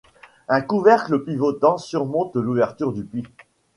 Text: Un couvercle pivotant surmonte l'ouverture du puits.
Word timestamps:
Un 0.47 0.61
couvercle 0.63 1.23
pivotant 1.23 1.77
surmonte 1.77 2.35
l'ouverture 2.35 2.91
du 2.91 3.03
puits. 3.05 3.27